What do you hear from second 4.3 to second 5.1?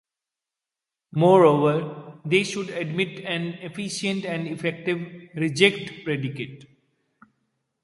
effective